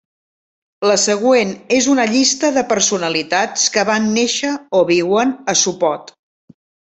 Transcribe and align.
La 0.91 0.95
següent 1.01 1.51
és 1.79 1.89
una 1.95 2.05
llista 2.13 2.51
de 2.55 2.63
personalitats 2.71 3.67
que 3.77 3.85
van 3.91 4.09
néixer 4.17 4.55
o 4.79 4.81
viuen 4.93 5.35
a 5.55 5.57
Sopot. 5.65 6.11